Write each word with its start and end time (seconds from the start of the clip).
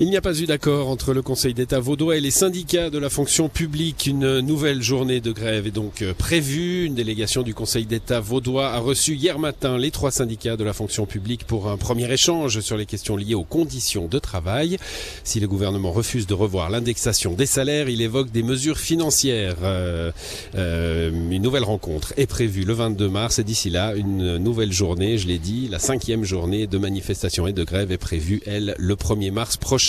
Il 0.00 0.10
n'y 0.10 0.16
a 0.16 0.20
pas 0.20 0.40
eu 0.40 0.46
d'accord 0.46 0.88
entre 0.88 1.14
le 1.14 1.22
Conseil 1.22 1.54
d'État 1.54 1.78
vaudois 1.78 2.16
et 2.16 2.20
les 2.20 2.32
syndicats 2.32 2.90
de 2.90 2.98
la 2.98 3.08
fonction 3.08 3.48
publique. 3.48 4.06
Une 4.08 4.40
nouvelle 4.40 4.82
journée 4.82 5.20
de 5.20 5.30
grève 5.30 5.68
est 5.68 5.70
donc 5.70 6.02
euh, 6.02 6.12
prévue. 6.12 6.86
Une 6.86 6.96
délégation 6.96 7.42
du 7.42 7.54
Conseil 7.54 7.86
d'État 7.86 8.18
vaudois 8.18 8.70
a 8.70 8.80
reçu 8.80 9.14
hier 9.14 9.38
matin 9.38 9.78
les 9.78 9.92
trois 9.92 10.10
syndicats 10.10 10.56
de 10.56 10.64
la 10.64 10.72
fonction 10.72 11.06
publique 11.06 11.46
pour 11.46 11.68
un 11.68 11.76
premier 11.76 12.12
échange 12.12 12.58
sur 12.58 12.76
les 12.76 12.86
questions 12.86 13.16
liées 13.16 13.36
aux 13.36 13.44
conditions 13.44 14.08
de 14.08 14.18
travail. 14.18 14.78
Si 15.22 15.38
le 15.38 15.46
gouvernement 15.46 15.92
refuse 15.92 16.26
de 16.26 16.34
revoir 16.34 16.70
l'indexation 16.70 17.34
des 17.34 17.46
salaires, 17.46 17.88
il 17.88 18.02
évoque 18.02 18.32
des 18.32 18.42
mesures 18.42 18.78
financières. 18.78 19.58
Euh, 19.62 20.10
euh, 20.56 21.12
une 21.30 21.42
nouvelle 21.42 21.62
rencontre 21.62 22.12
est 22.16 22.26
prévue 22.26 22.64
le 22.64 22.72
22 22.72 23.08
mars 23.08 23.38
et 23.38 23.44
d'ici 23.44 23.70
là, 23.70 23.94
une 23.94 24.38
nouvelle 24.38 24.72
journée, 24.72 25.18
je 25.18 25.28
l'ai 25.28 25.38
dit, 25.38 25.68
la 25.68 25.78
cinquième 25.78 26.24
journée 26.24 26.66
de 26.66 26.78
manifestation 26.78 27.46
et 27.46 27.52
de 27.52 27.62
grève 27.62 27.92
est 27.92 27.96
prévue, 27.96 28.42
elle, 28.44 28.74
le 28.76 28.96
1er 28.96 29.30
mars 29.30 29.56
prochain. 29.56 29.83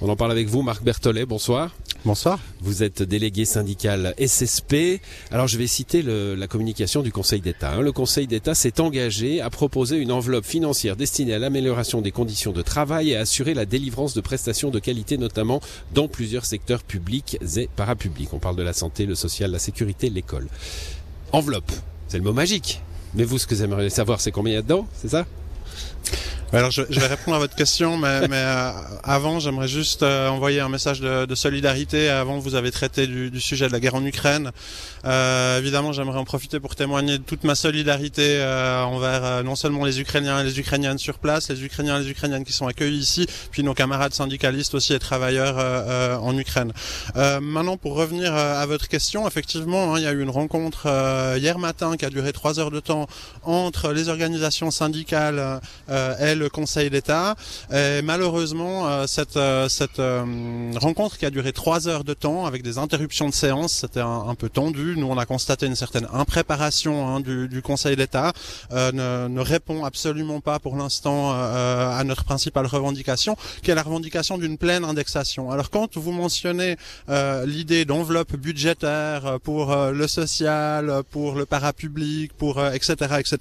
On 0.00 0.08
en 0.08 0.16
parle 0.16 0.30
avec 0.30 0.48
vous, 0.48 0.62
Marc 0.62 0.82
Berthollet. 0.82 1.26
Bonsoir. 1.26 1.74
Bonsoir. 2.04 2.38
Vous 2.60 2.82
êtes 2.82 3.02
délégué 3.02 3.44
syndical 3.44 4.14
SSP. 4.18 5.00
Alors 5.30 5.48
je 5.48 5.58
vais 5.58 5.66
citer 5.66 6.02
la 6.02 6.46
communication 6.46 7.02
du 7.02 7.12
Conseil 7.12 7.40
d'État. 7.40 7.72
Hein. 7.72 7.80
Le 7.80 7.92
Conseil 7.92 8.26
d'État 8.26 8.54
s'est 8.54 8.80
engagé 8.80 9.40
à 9.40 9.50
proposer 9.50 9.96
une 9.96 10.12
enveloppe 10.12 10.44
financière 10.44 10.96
destinée 10.96 11.34
à 11.34 11.38
l'amélioration 11.38 12.00
des 12.00 12.10
conditions 12.10 12.52
de 12.52 12.62
travail 12.62 13.10
et 13.10 13.16
à 13.16 13.20
assurer 13.20 13.54
la 13.54 13.66
délivrance 13.66 14.14
de 14.14 14.20
prestations 14.20 14.70
de 14.70 14.78
qualité, 14.78 15.18
notamment 15.18 15.60
dans 15.94 16.08
plusieurs 16.08 16.44
secteurs 16.44 16.82
publics 16.82 17.38
et 17.56 17.68
parapublics. 17.74 18.32
On 18.32 18.38
parle 18.38 18.56
de 18.56 18.62
la 18.62 18.72
santé, 18.72 19.06
le 19.06 19.14
social, 19.14 19.50
la 19.50 19.58
sécurité, 19.58 20.10
l'école. 20.10 20.48
Enveloppe, 21.32 21.72
c'est 22.08 22.18
le 22.18 22.24
mot 22.24 22.32
magique. 22.32 22.82
Mais 23.14 23.24
vous, 23.24 23.38
ce 23.38 23.46
que 23.46 23.54
vous 23.54 23.62
aimeriez 23.62 23.90
savoir, 23.90 24.20
c'est 24.20 24.30
combien 24.30 24.52
il 24.52 24.56
y 24.56 24.58
a 24.58 24.62
dedans, 24.62 24.86
c'est 24.94 25.08
ça? 25.08 25.26
Alors 26.52 26.70
je, 26.70 26.82
je, 26.88 27.00
vais 27.00 27.06
répondre 27.06 27.36
à 27.36 27.40
votre 27.40 27.56
question, 27.56 27.96
mais, 27.96 28.28
mais 28.28 28.36
euh, 28.36 28.70
avant 29.02 29.40
j'aimerais 29.40 29.68
juste 29.68 30.02
euh, 30.02 30.28
envoyer 30.28 30.60
un 30.60 30.68
message 30.68 31.00
de, 31.00 31.26
de, 31.26 31.34
solidarité. 31.34 32.08
Avant 32.08 32.38
vous 32.38 32.54
avez 32.54 32.70
traité 32.70 33.06
du, 33.06 33.30
du, 33.30 33.40
sujet 33.40 33.66
de 33.66 33.72
la 33.72 33.80
guerre 33.80 33.94
en 33.94 34.04
Ukraine. 34.04 34.50
Euh, 35.04 35.58
évidemment 35.58 35.92
j'aimerais 35.92 36.18
en 36.18 36.24
profiter 36.24 36.60
pour 36.60 36.76
témoigner 36.76 37.18
de 37.18 37.22
toute 37.22 37.44
ma 37.44 37.54
solidarité 37.54 38.38
euh, 38.38 38.82
envers 38.82 39.42
non 39.44 39.56
seulement 39.56 39.84
les 39.84 40.00
Ukrainiens 40.00 40.40
et 40.40 40.44
les 40.44 40.60
Ukrainiennes 40.60 40.98
sur 40.98 41.18
place, 41.18 41.48
les 41.48 41.64
Ukrainiens 41.64 41.98
et 41.98 42.04
les 42.04 42.10
Ukrainiennes 42.10 42.44
qui 42.44 42.52
sont 42.52 42.66
accueillis 42.66 42.98
ici, 42.98 43.26
puis 43.50 43.62
nos 43.62 43.74
camarades 43.74 44.14
syndicalistes 44.14 44.74
aussi 44.74 44.94
et 44.94 44.98
travailleurs 44.98 45.56
en 46.22 46.36
Ukraine. 46.36 46.72
maintenant 47.14 47.76
pour 47.76 47.94
revenir 47.94 48.34
à 48.34 48.64
votre 48.66 48.88
question, 48.88 49.26
effectivement 49.26 49.94
hein, 49.94 49.98
il 49.98 50.04
y 50.04 50.06
a 50.06 50.12
eu 50.12 50.22
une 50.22 50.30
rencontre 50.30 50.86
hier 51.38 51.58
matin 51.58 51.96
qui 51.96 52.04
a 52.04 52.10
duré 52.10 52.32
trois 52.32 52.58
heures 52.58 52.70
de 52.70 52.80
temps 52.80 53.06
entre 53.42 53.92
les 53.92 54.08
organisations 54.08 54.70
syndicales 54.70 55.60
et 55.88 56.33
le 56.34 56.48
Conseil 56.48 56.90
d'État. 56.90 57.36
Malheureusement, 57.70 58.86
euh, 58.86 59.06
cette, 59.06 59.36
euh, 59.36 59.68
cette 59.68 59.98
euh, 59.98 60.72
rencontre 60.76 61.18
qui 61.18 61.26
a 61.26 61.30
duré 61.30 61.52
trois 61.52 61.88
heures 61.88 62.04
de 62.04 62.14
temps 62.14 62.46
avec 62.46 62.62
des 62.62 62.78
interruptions 62.78 63.28
de 63.28 63.34
séance, 63.34 63.72
c'était 63.72 64.00
un, 64.00 64.34
peu 64.34 64.48
tendu. 64.48 64.94
Nous, 64.96 65.06
on 65.06 65.18
a 65.18 65.26
constaté 65.26 65.66
une 65.66 65.76
certaine 65.76 66.08
impréparation 66.12 67.08
hein, 67.08 67.20
du, 67.20 67.48
du, 67.48 67.62
Conseil 67.62 67.96
d'État, 67.96 68.32
ne, 68.72 69.28
ne, 69.28 69.40
répond 69.40 69.84
absolument 69.84 70.40
pas 70.40 70.58
pour 70.58 70.76
l'instant 70.76 71.32
à 71.32 72.02
notre 72.04 72.24
principale 72.24 72.66
revendication, 72.66 73.36
qui 73.62 73.70
est 73.70 73.74
la 73.74 73.82
revendication 73.82 74.38
d'une 74.38 74.58
pleine 74.58 74.84
indexation. 74.84 75.50
Alors 75.50 75.70
quand 75.70 75.96
vous 75.96 76.12
mentionnez 76.12 76.76
l'idée 77.46 77.84
d'enveloppe 77.84 78.36
budgétaire 78.36 79.38
pour 79.42 79.74
le 79.74 80.06
social, 80.08 81.02
pour 81.10 81.34
le 81.36 81.46
parapublic, 81.46 82.32
pour 82.34 82.64
etc. 82.66 82.94
etc. 83.18 83.36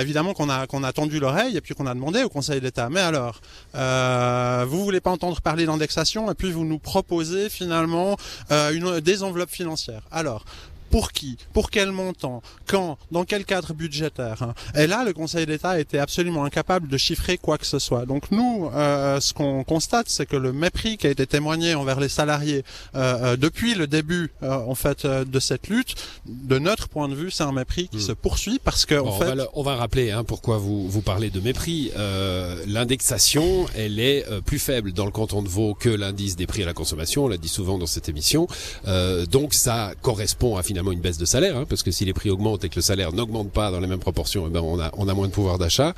évidemment 0.00 0.34
qu'on 0.34 0.48
a 0.48 0.66
qu'on 0.66 0.84
a 0.84 0.92
tendu 0.92 1.18
l'oreille 1.20 1.47
et 1.56 1.60
puis 1.60 1.74
qu'on 1.74 1.86
a 1.86 1.94
demandé 1.94 2.22
au 2.22 2.28
Conseil 2.28 2.60
d'État. 2.60 2.88
Mais 2.90 3.00
alors, 3.00 3.40
euh, 3.74 4.64
vous 4.68 4.82
voulez 4.84 5.00
pas 5.00 5.10
entendre 5.10 5.40
parler 5.40 5.66
d'indexation 5.66 6.30
et 6.30 6.34
puis 6.34 6.52
vous 6.52 6.64
nous 6.64 6.78
proposez 6.78 7.48
finalement 7.48 8.16
euh, 8.50 9.00
des 9.00 9.22
enveloppes 9.22 9.50
financières. 9.50 10.02
Alors, 10.10 10.44
pour 10.90 11.12
qui, 11.12 11.36
pour 11.52 11.70
quel 11.70 11.92
montant, 11.92 12.42
quand, 12.66 12.98
dans 13.10 13.24
quel 13.24 13.44
cadre 13.44 13.74
budgétaire. 13.74 14.42
Hein. 14.42 14.54
Et 14.74 14.86
là, 14.86 15.04
le 15.04 15.12
Conseil 15.12 15.46
d'État 15.46 15.78
était 15.80 15.98
absolument 15.98 16.44
incapable 16.44 16.88
de 16.88 16.96
chiffrer 16.96 17.38
quoi 17.38 17.58
que 17.58 17.66
ce 17.66 17.78
soit. 17.78 18.06
Donc 18.06 18.30
nous, 18.30 18.70
euh, 18.74 19.20
ce 19.20 19.32
qu'on 19.34 19.64
constate, 19.64 20.08
c'est 20.08 20.26
que 20.26 20.36
le 20.36 20.52
mépris 20.52 20.96
qui 20.96 21.06
a 21.06 21.10
été 21.10 21.26
témoigné 21.26 21.74
envers 21.74 22.00
les 22.00 22.08
salariés 22.08 22.64
euh, 22.94 23.18
euh 23.22 23.36
depuis 23.36 23.74
le 23.74 23.86
début, 23.86 24.30
euh, 24.42 24.54
en 24.54 24.74
fait, 24.74 25.04
euh, 25.04 25.24
de 25.24 25.40
cette 25.40 25.68
lutte, 25.68 25.94
de 26.26 26.58
notre 26.58 26.88
point 26.88 27.08
de 27.08 27.14
vue, 27.14 27.30
c'est 27.30 27.44
un 27.44 27.52
mépris 27.52 27.88
qui 27.88 27.98
hmm. 27.98 28.00
se 28.00 28.12
poursuit 28.12 28.60
parce 28.62 28.84
que 28.86 28.94
en 28.94 29.12
fait, 29.12 29.32
on 29.32 29.36
va, 29.36 29.44
on 29.54 29.62
va 29.62 29.76
rappeler 29.76 30.10
hein, 30.10 30.24
pourquoi 30.24 30.58
vous 30.58 30.88
vous 30.88 31.02
parlez 31.02 31.30
de 31.30 31.40
mépris. 31.40 31.92
L'indexation, 32.66 33.66
elle 33.76 34.00
est 34.00 34.24
plus 34.42 34.58
faible 34.58 34.92
dans 34.92 35.04
le 35.04 35.10
canton 35.10 35.42
de 35.42 35.48
Vaud 35.48 35.74
que 35.74 35.88
l'indice 35.88 36.36
des 36.36 36.46
prix 36.46 36.62
à 36.62 36.66
la 36.66 36.74
consommation. 36.74 37.24
On 37.24 37.28
l'a 37.28 37.36
dit 37.36 37.48
souvent 37.48 37.78
dans 37.78 37.86
cette 37.86 38.08
émission. 38.08 38.46
donc 39.30 39.54
ça 39.54 39.92
correspond 40.02 40.56
à 40.56 40.62
finalement 40.62 40.77
une 40.92 41.00
baisse 41.00 41.18
de 41.18 41.24
salaire, 41.24 41.56
hein, 41.56 41.64
parce 41.68 41.82
que 41.82 41.90
si 41.90 42.04
les 42.04 42.12
prix 42.12 42.30
augmentent 42.30 42.64
et 42.64 42.68
que 42.68 42.76
le 42.76 42.82
salaire 42.82 43.12
n'augmente 43.12 43.50
pas 43.50 43.70
dans 43.70 43.80
les 43.80 43.86
mêmes 43.86 43.98
proportions, 43.98 44.44
eh 44.46 44.50
ben 44.50 44.60
on 44.60 45.08
a 45.08 45.14
moins 45.14 45.26
de 45.26 45.32
pouvoir 45.32 45.58
d'achat. 45.58 45.94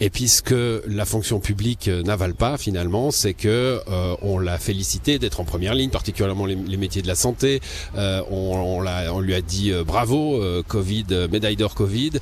Et 0.00 0.10
puisque 0.10 0.54
la 0.86 1.04
fonction 1.04 1.38
publique 1.40 1.88
euh, 1.88 2.02
n'avale 2.02 2.34
pas 2.34 2.58
finalement, 2.58 3.10
c'est 3.10 3.34
que 3.34 3.80
euh, 3.88 4.16
on 4.22 4.38
l'a 4.38 4.58
félicité 4.58 5.18
d'être 5.18 5.40
en 5.40 5.44
première 5.44 5.74
ligne, 5.74 5.90
particulièrement 5.90 6.46
les, 6.46 6.76
métiers 6.76 7.02
de 7.02 7.06
la 7.06 7.14
santé. 7.14 7.60
Euh, 7.96 8.20
on, 8.30 8.82
on, 8.82 8.86
on, 8.86 9.20
lui 9.20 9.34
a 9.34 9.40
dit 9.40 9.72
bravo, 9.86 10.42
Covid, 10.66 11.28
médaille 11.30 11.56
d'or 11.56 11.74
Covid. 11.74 12.12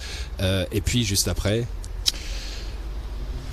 et 0.41 0.81
puis 0.81 1.05
juste 1.05 1.29
après, 1.29 1.65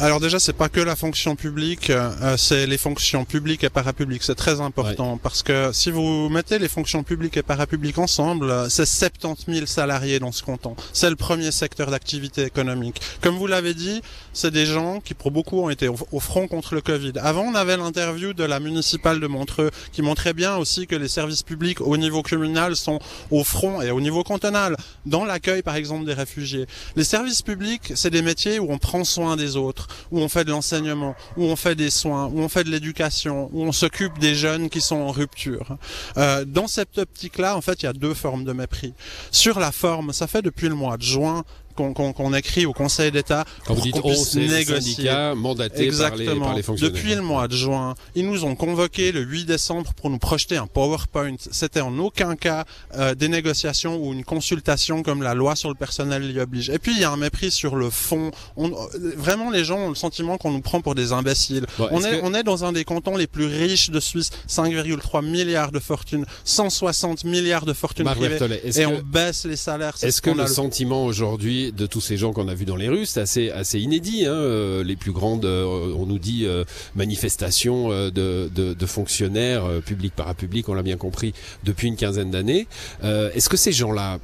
alors 0.02 0.22
déjà, 0.22 0.40
c'est 0.40 0.54
pas 0.54 0.70
que 0.70 0.80
la 0.80 0.96
fonction 0.96 1.36
publique, 1.36 1.90
euh, 1.90 2.38
c'est 2.38 2.66
les 2.68 2.78
fonctions 2.78 3.26
publiques 3.26 3.66
et 3.66 3.70
parapubliques. 3.70 4.24
C'est 4.24 4.34
très 4.34 4.62
important 4.62 5.18
parce 5.18 5.44
que 5.44 5.72
si 5.74 5.92
vous 5.92 6.30
mettez 6.30 6.58
les 6.58 6.70
fonctions 6.70 7.04
publiques 7.04 7.36
et 7.36 7.44
parapubliques 7.44 7.98
ensemble, 7.98 8.70
c'est 8.70 8.86
70 8.86 9.54
000 9.54 9.66
salariés 9.66 10.20
dans 10.20 10.32
ce 10.32 10.42
canton. 10.42 10.78
C'est 10.94 11.10
le 11.10 11.18
premier 11.18 11.52
secteur 11.52 11.92
d'activité 11.92 12.44
économique. 12.44 13.02
Comme 13.20 13.36
vous 13.36 13.46
l'avez 13.46 13.74
dit, 13.74 14.02
c'est 14.32 14.52
des 14.52 14.66
gens 14.66 15.02
qui 15.02 15.14
pour 15.14 15.32
beaucoup 15.32 15.60
ont 15.60 15.70
été 15.70 15.90
au, 15.90 16.20
front 16.22 16.48
contre 16.48 16.76
le 16.76 16.82
Covid. 16.82 17.14
Avant, 17.22 17.44
on 17.44 17.56
avait 17.56 17.76
l'interview 17.76 18.32
de 18.34 18.46
la 18.46 18.62
municipale 18.62 19.20
de 19.20 19.28
Montreux 19.28 19.70
qui 19.92 20.02
montrait 20.02 20.34
bien 20.34 20.56
aussi 20.56 20.88
que 20.88 20.96
les 20.96 21.10
services 21.10 21.44
publics 21.44 21.82
au 21.82 21.98
niveau 21.98 22.24
communal 22.24 22.78
sont 22.78 23.00
au 23.32 23.44
front 23.44 23.82
et 23.82 23.92
au 23.92 24.00
niveau 24.00 24.24
cantonal 24.24 24.78
dans 25.06 25.26
l'accueil 25.26 25.62
par 25.62 25.76
exemple 25.76 26.06
des 26.06 26.14
réfugiés. 26.14 26.68
Les 26.96 27.04
services 27.04 27.42
publics, 27.42 27.92
c'est 27.96 28.12
des 28.12 28.22
métiers 28.22 28.60
où 28.60 28.72
on 28.72 28.78
prend 28.78 29.04
soin 29.04 29.36
des 29.36 29.58
autres 29.58 29.89
où 30.12 30.20
on 30.20 30.30
fait 30.30 30.44
de 30.44 30.52
l'enseignement, 30.52 31.16
où 31.38 31.44
on 31.44 31.56
fait 31.56 31.76
des 31.76 31.90
soins, 31.90 32.26
où 32.26 32.40
on 32.40 32.50
fait 32.50 32.64
de 32.64 32.70
l'éducation, 32.70 33.50
où 33.54 33.64
on 33.64 33.72
s'occupe 33.72 34.18
des 34.20 34.36
jeunes 34.36 34.70
qui 34.70 34.82
sont 34.82 34.98
en 34.98 35.12
rupture. 35.12 35.78
Euh, 36.18 36.46
dans 36.46 36.68
cette 36.68 36.98
optique-là, 36.98 37.56
en 37.56 37.62
fait, 37.62 37.84
il 37.84 37.86
y 37.86 37.90
a 37.90 37.94
deux 37.94 38.14
formes 38.14 38.44
de 38.44 38.54
mépris. 38.54 38.94
Sur 39.32 39.60
la 39.60 39.72
forme, 39.72 40.14
ça 40.14 40.28
fait 40.28 40.42
depuis 40.42 40.70
le 40.70 40.76
mois 40.76 40.98
de 40.98 41.04
juin 41.04 41.44
qu'on 41.76 42.34
écrit 42.34 42.66
au 42.66 42.74
Conseil 42.74 43.12
d'État 43.12 43.46
pour 43.66 43.78
qu'on 43.78 44.02
puisse 44.02 44.36
négocier. 44.36 45.12
mandaté 45.36 45.86
Exactement. 45.86 46.46
Par 46.46 46.56
les, 46.56 46.64
fonctionnaires. 46.64 46.96
Depuis 46.96 47.16
le 47.16 47.22
mois 47.22 47.48
de 47.48 47.56
juin, 47.56 47.96
ils 48.16 48.28
nous 48.28 48.46
ont 48.46 48.56
convoqué 48.56 49.12
le 49.12 49.22
8 49.22 49.46
décembre 49.46 49.94
pour 49.94 50.10
nous 50.10 50.20
projeter 50.20 50.58
un 50.58 50.68
PowerPoint. 50.68 51.36
C'était 51.52 51.82
en 51.82 51.98
aucun 52.00 52.36
cas 52.36 52.66
euh, 52.96 53.16
des 53.16 53.28
négociations 53.28 53.98
ou 53.98 54.14
une 54.14 54.24
consultation 54.24 55.04
comme 55.04 55.24
la 55.24 55.34
loi 55.34 55.56
sur 55.56 55.70
le 55.70 55.76
personnel 55.76 56.28
l'y 56.28 56.40
oblige. 56.40 56.70
Et 56.70 56.80
puis 56.80 56.94
il 56.94 57.00
y 57.00 57.04
a 57.04 57.12
un 57.12 57.18
mépris 57.18 57.52
sur 57.52 57.76
le 57.76 57.90
fond. 57.90 58.32
On, 58.58 58.72
vraiment, 59.18 59.50
les 59.50 59.64
gens 59.64 59.80
ont 59.80 59.90
le 59.90 59.96
sentiment 59.96 60.38
qu'on 60.38 60.52
nous 60.52 60.62
prend 60.62 60.82
pour 60.82 60.96
des 60.96 61.14
imbéciles. 61.14 61.66
on 61.80 62.04
est, 62.04 62.22
on 62.24 62.34
est 62.34 62.44
dans 62.44 62.66
un 62.66 62.72
des 62.72 62.84
cantons 62.84 63.16
les 63.16 63.28
plus 63.28 63.46
riches 63.46 63.90
de 63.90 64.00
Suisse, 64.00 64.30
5,3 64.50 65.26
milliards 65.26 65.72
de 65.72 65.80
fortune, 65.80 66.26
160 66.44 67.24
milliards 67.24 67.66
de 67.66 67.74
fortune 67.74 68.06
privée, 68.06 68.40
et 68.76 68.86
on 68.86 69.02
baisse 69.02 69.46
les 69.46 69.56
salaires. 69.56 69.96
Est-ce 70.02 70.22
que 70.22 70.30
le 70.30 70.48
sentiment 70.48 71.06
aujourd'hui 71.06 71.69
de 71.72 71.86
tous 71.86 72.02
ces 72.02 72.18
gens 72.18 72.34
qu'on 72.34 72.48
a 72.48 72.54
vus 72.54 72.66
dans 72.66 72.76
les 72.76 72.90
rues, 72.90 73.06
c'est 73.06 73.22
assez, 73.22 73.50
assez 73.50 73.80
inédit. 73.80 74.26
Hein. 74.26 74.34
Euh, 74.34 74.84
les 74.84 74.96
plus 74.96 75.12
grandes, 75.12 75.46
euh, 75.46 75.94
on 75.98 76.06
nous 76.06 76.20
dit, 76.20 76.46
euh, 76.46 76.64
manifestations 76.96 77.90
de, 77.90 78.10
de, 78.54 78.74
de, 78.74 78.86
fonctionnaires 78.86 79.66
publics, 79.86 80.14
parapublics, 80.16 80.68
on 80.70 80.74
l'a 80.74 80.84
bien 80.84 80.98
compris, 80.98 81.34
depuis 81.64 81.88
une 81.88 81.96
quinzaine 81.96 82.32
d'années. 82.32 82.68
Est-ce 83.04 83.50
que 83.50 83.58
ces 83.58 83.72
gens-là, 83.72 84.20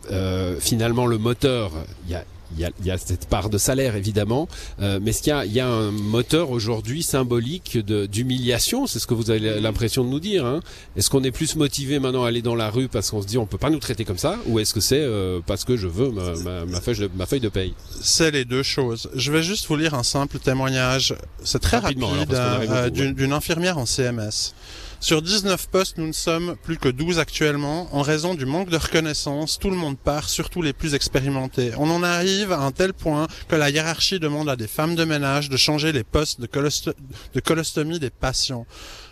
finalement, 0.60 1.06
le 1.06 1.18
moteur, 1.18 1.72
il 2.06 2.12
y 2.12 2.16
a 2.16 2.24
il 2.54 2.60
y, 2.60 2.66
a, 2.66 2.72
il 2.80 2.86
y 2.86 2.92
a, 2.92 2.98
cette 2.98 3.28
part 3.28 3.50
de 3.50 3.58
salaire 3.58 3.96
évidemment, 3.96 4.48
euh, 4.82 5.00
mais 5.02 5.12
est-ce 5.12 5.22
qu'il 5.22 5.32
y 5.32 5.34
a, 5.34 5.46
il 5.46 5.54
y 5.54 5.60
a 5.60 5.68
un 5.68 5.92
moteur 5.92 6.52
aujourd'hui 6.52 7.04
symbolique 7.04 7.78
d'humiliation 7.78 8.88
C'est 8.88 9.00
ce 9.00 9.08
que 9.08 9.14
vous 9.14 9.32
avez 9.32 9.60
l'impression 9.60 10.04
de 10.04 10.10
nous 10.10 10.20
dire. 10.20 10.46
Hein 10.46 10.62
est-ce 10.96 11.10
qu'on 11.10 11.24
est 11.24 11.32
plus 11.32 11.56
motivé 11.56 12.00
maintenant 12.00 12.24
à 12.24 12.30
aller 12.30 12.42
dans 12.42 12.56
la 12.56 12.70
rue 12.70 12.88
parce 12.88 13.12
qu'on 13.12 13.22
se 13.22 13.28
dit 13.28 13.38
on 13.38 13.46
peut 13.46 13.58
pas 13.58 13.70
nous 13.70 13.80
traiter 13.80 14.06
comme 14.06 14.18
ça, 14.18 14.38
ou 14.46 14.60
est-ce 14.60 14.74
que 14.74 14.80
c'est 14.80 15.02
euh, 15.02 15.40
parce 15.46 15.66
que 15.66 15.78
je 15.78 15.88
veux 15.88 16.10
ma, 16.10 16.36
ma, 16.36 16.66
ma, 16.66 16.82
feuille 16.82 17.00
de, 17.00 17.10
ma 17.16 17.26
feuille 17.26 17.40
de 17.40 17.50
paye? 17.50 17.74
C'est 18.02 18.32
les 18.32 18.46
deux 18.46 18.64
choses. 18.64 19.10
Je 19.16 19.32
vais 19.32 19.44
juste 19.44 19.68
vous 19.68 19.76
lire 19.76 19.94
un 19.94 20.04
simple 20.04 20.40
témoignage. 20.40 21.16
C'est 21.44 21.60
très 21.60 21.78
rapide 21.78 22.04
euh, 22.34 22.90
d'une 22.90 23.34
infirmière 23.34 23.78
en 23.78 23.86
CMS. 23.86 24.54
Sur 25.00 25.22
19 25.22 25.68
postes, 25.70 25.98
nous 25.98 26.08
ne 26.08 26.14
sommes 26.14 26.56
plus 26.64 26.78
que 26.78 26.90
12 26.90 27.20
actuellement 27.20 27.88
en 27.92 28.02
raison 28.02 28.34
du 28.34 28.46
manque 28.46 28.70
de 28.70 28.78
reconnaissance. 28.78 29.60
Tout 29.60 29.70
le 29.70 29.76
monde 29.76 29.98
part, 29.98 30.30
surtout 30.30 30.62
les 30.62 30.74
plus 30.74 30.96
expérimentés. 30.96 31.72
On 31.78 31.90
en 31.90 32.02
arrive 32.02 32.52
à 32.52 32.60
un 32.60 32.72
tel 32.72 32.94
point 32.94 33.28
que 33.48 33.56
la 33.56 33.70
hiérarchie 33.70 34.20
demande 34.20 34.50
à 34.50 34.56
des 34.56 34.68
femmes 34.68 34.96
de 34.96 35.04
ménage 35.04 35.50
de 35.50 35.58
changer 35.58 35.92
les 35.92 36.04
postes 36.04 36.42
de, 36.42 37.40
colostomie 37.40 38.00
des 38.00 38.10
patients. 38.10 38.66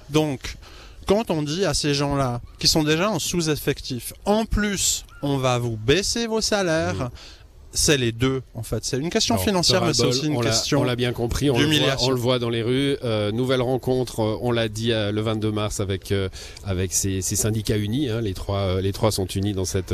Donc, 0.09 0.55
quand 1.05 1.29
on 1.29 1.43
dit 1.43 1.65
à 1.65 1.73
ces 1.73 1.93
gens-là, 1.93 2.41
qui 2.59 2.67
sont 2.67 2.83
déjà 2.83 3.09
en 3.09 3.19
sous-effectif, 3.19 4.13
en 4.25 4.45
plus, 4.45 5.05
on 5.21 5.37
va 5.37 5.57
vous 5.57 5.77
baisser 5.77 6.27
vos 6.27 6.41
salaires, 6.41 7.09
c'est 7.73 7.97
les 7.97 8.11
deux 8.11 8.41
en 8.53 8.63
fait. 8.63 8.85
C'est 8.85 8.97
une 8.97 9.09
question 9.09 9.37
financière, 9.37 9.83
mais 9.83 9.93
c'est 9.93 10.05
aussi 10.05 10.27
une 10.27 10.39
question. 10.41 10.81
On 10.81 10.83
l'a 10.83 10.95
bien 10.95 11.11
compris. 11.11 11.49
On 11.49 11.57
le, 11.57 11.65
voit, 11.65 11.95
on 12.01 12.09
le, 12.11 12.15
voit, 12.15 12.39
dans 12.39 12.49
les 12.49 12.61
rues. 12.61 12.97
Euh, 13.03 13.31
nouvelle 13.31 13.61
rencontre. 13.61 14.21
Euh, 14.21 14.37
on 14.41 14.51
l'a 14.51 14.69
dit 14.69 14.91
euh, 14.91 15.11
le 15.11 15.21
22 15.21 15.51
mars 15.51 15.79
avec 15.79 16.11
euh, 16.11 16.29
avec 16.65 16.93
ces, 16.93 17.21
ces, 17.21 17.35
syndicats 17.35 17.77
unis. 17.77 18.09
Hein, 18.09 18.21
les 18.21 18.33
trois 18.33 18.81
les 18.81 18.93
trois 18.93 19.11
sont 19.11 19.25
unis 19.25 19.53
dans 19.53 19.65
cette 19.65 19.93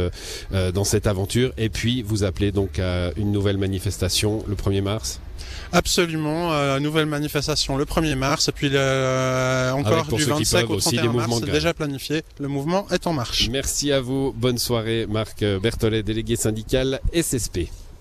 dans 0.52 0.84
cette 0.84 1.08
aventure. 1.08 1.54
Et 1.58 1.70
puis 1.70 2.02
vous 2.02 2.24
appelez 2.24 2.52
donc 2.52 2.80
à 2.80 3.12
une 3.16 3.31
nouvelle 3.31 3.58
manifestation 3.58 4.44
le 4.48 4.56
1er 4.56 4.82
mars. 4.82 5.22
Absolument, 5.71 6.53
euh, 6.53 6.80
nouvelle 6.80 7.06
manifestation 7.06 7.77
le 7.77 7.86
1er 7.86 8.15
mars 8.15 8.47
et 8.47 8.51
puis 8.51 8.69
le, 8.69 9.71
encore 9.74 10.06
du 10.06 10.24
25 10.24 10.69
au 10.69 10.80
31 10.80 11.13
mars, 11.13 11.39
c'est 11.39 11.51
déjà 11.51 11.74
planifié. 11.74 12.24
Le 12.39 12.47
mouvement 12.47 12.88
est 12.91 13.07
en 13.07 13.13
marche. 13.13 13.50
Merci 13.50 13.91
à 13.91 14.01
vous. 14.01 14.33
Bonne 14.36 14.57
soirée, 14.57 15.06
Marc 15.07 15.44
Berthollet, 15.44 16.03
délégué 16.03 16.36
syndical 16.36 17.00
SSP. 17.13 17.69